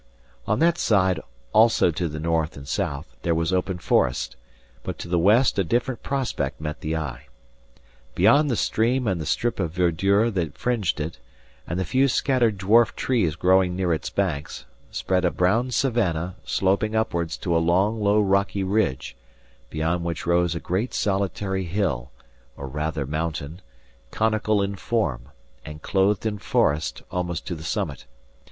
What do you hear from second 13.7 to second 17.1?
near its banks, spread a brown savannah sloping